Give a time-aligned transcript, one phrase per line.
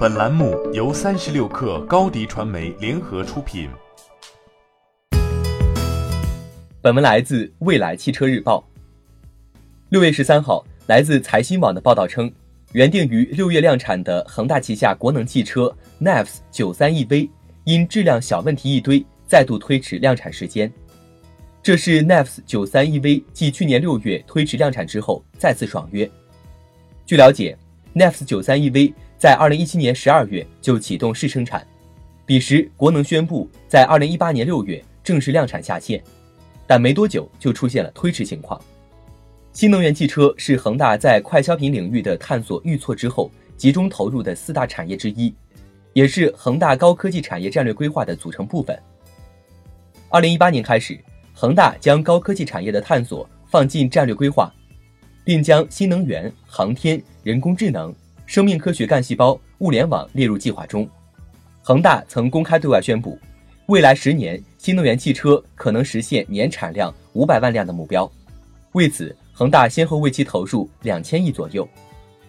[0.00, 3.68] 本栏目由三十六氪高低传媒联合出品。
[6.80, 8.66] 本文来自未来汽车日报。
[9.90, 12.32] 六月十三号，来自财新网的报道称，
[12.72, 15.70] 原定于六月量产的恒大旗下国能汽车
[16.00, 17.28] NEVS 九三 EV
[17.64, 20.72] 因质量小问题一堆，再度推迟量产时间。
[21.62, 26.10] 这是 NEVS 九三 EV 继去年六月推迟量产之后再次爽约。
[27.04, 27.54] 据了解
[27.94, 28.94] ，NEVS 九三 EV。
[29.20, 31.62] 在二零一七年十二月就启动试生产，
[32.24, 36.02] 彼时国能宣布在二零一八年六月正式量产下线，
[36.66, 38.58] 但没多久就出现了推迟情况。
[39.52, 45.34] 新能源汽车是恒大在快消品领域的探索遇挫之后集中投入的四大产业之一，
[45.92, 48.82] 也是恒大高科技产业战略规划的组成部分。
[50.08, 50.98] 二零一八年开始，
[51.34, 54.50] 恒大将高科技产业的探索放进战略规划，
[55.26, 57.94] 并将新能源、航天、人工智能。
[58.30, 60.88] 生命科学干细胞、物联网列入计划中。
[61.62, 63.18] 恒大曾公开对外宣布，
[63.66, 68.08] 未来十年新能源汽车可能实现年产量五百万辆的目标。
[68.74, 71.68] 为此，恒大先后为其投入两千亿左右。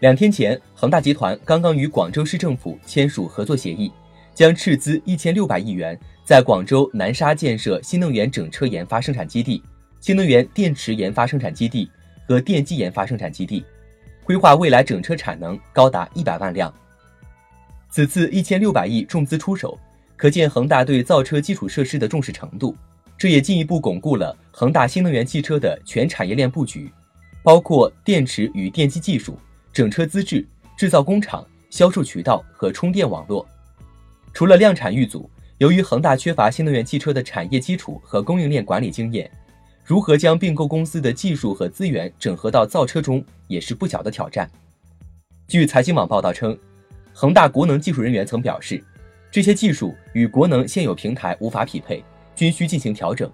[0.00, 3.92] 两天前，恒大集团刚刚与广州市政府签署合作协议，
[4.32, 9.62] 将斥资一千六百亿元，在广州南沙建设新能源整车研发生产基地、
[10.00, 11.90] 新能源电池研发生产基地
[12.26, 13.62] 和电机研发生产基地。
[14.24, 16.72] 规划未来整车产能高达一百万辆。
[17.90, 19.78] 此次一千六百亿重资出手，
[20.16, 22.76] 可见恒大对造车基础设施的重视程度。
[23.18, 26.90] 这也进一步巩固了恒大新能源汽车的全产业链布局，
[27.42, 29.38] 包括电池与电机技术、
[29.72, 30.44] 整车资质、
[30.76, 33.46] 制造工厂、销售渠道和充电网络。
[34.32, 39.30] 除了量产遇阻，由于恒大缺乏新能源汽车的产业基础和供应链管理经验。
[39.84, 44.48] 如何将并购公司的技术和资源整合到造车中，也是不小的挑战。
[45.48, 46.56] 据财经网报道称，
[47.12, 48.82] 恒大国能技术人员曾表示，
[49.30, 52.02] 这些技术与国能现有平台无法匹配，
[52.36, 53.30] 均需进行调整，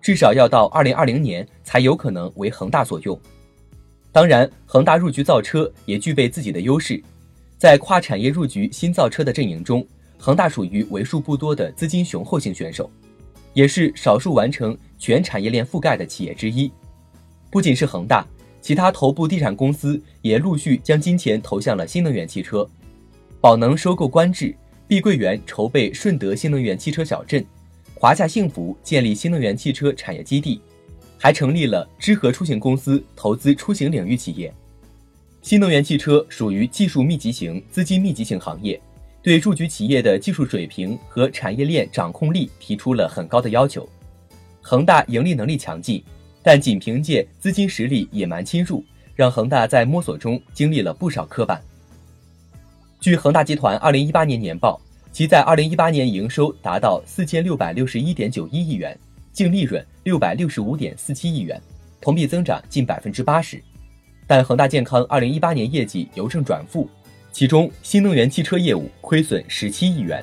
[0.00, 3.20] 至少要到二零二零年才有可能为恒大所用。
[4.12, 7.02] 当然，恒大入局造车也具备自己的优势，
[7.58, 9.84] 在跨产业入局新造车的阵营中，
[10.18, 12.88] 恒大属于为数不多的资金雄厚型选手。
[13.52, 16.70] 也是少数完成全产业链覆盖的企业之一。
[17.50, 18.24] 不仅是恒大，
[18.60, 22.68] 其他头部地产公司也陆续将金钱投向了新能源汽车。
[23.40, 24.54] 宝能收购观致，
[24.86, 27.44] 碧桂园筹备顺德新能源汽车小镇，
[27.94, 30.60] 华夏幸福建立新能源汽车产业基地，
[31.18, 34.52] 还成立了知和出行公司，投资出行领域企业。
[35.40, 38.78] 新能源汽车属于技术密集型、资金密集型行业。
[39.22, 43.86] 对入局企业的技术水平和产业链掌控力提出了很高的要求。
[44.62, 46.02] 恒大盈利能力强劲，
[46.42, 48.84] 但仅凭借资金实力野蛮侵入，
[49.14, 51.58] 让恒大在摸索中经历了不少磕绊。
[53.00, 58.98] 据恒大集团二零一八年年报，其在二零一八年营收达到四千六百六十一点九一亿元，
[59.32, 61.60] 净利润六百六十五点四七亿元，
[62.00, 63.62] 同比增长近百分之八十。
[64.26, 66.88] 但恒大健康二零一八年业绩由正转负。
[67.32, 70.22] 其中，新能源汽车业务亏损十七亿元。